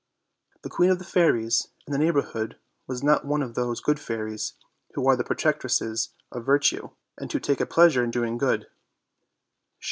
[0.63, 2.57] The queen of the fairies in the neighborhood
[2.87, 4.53] was not one of those good fairies
[4.95, 6.89] who are the protectresses of virtue,
[7.19, 8.65] and who take a pleasure in doing good.